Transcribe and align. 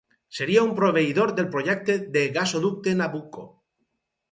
Seria 0.35 0.63
un 0.67 0.71
proveïdor 0.79 1.33
del 1.41 1.51
projecte 1.57 1.99
del 2.17 2.33
Gasoducte 2.39 2.97
Nabucco. 3.03 3.49